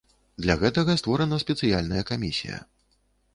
Для 0.45 0.53
гэтага 0.61 0.95
створана 1.01 1.39
спецыяльная 1.43 2.03
камісія. 2.11 2.57